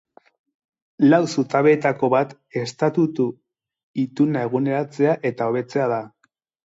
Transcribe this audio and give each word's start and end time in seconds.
Lau 1.09 1.19
zutabeetako 1.33 2.09
bat 2.13 2.33
estatutu-ituna 2.61 4.47
eguneratzea 4.51 5.15
eta 5.33 5.51
hobetzea 5.51 5.87
da. 5.93 6.01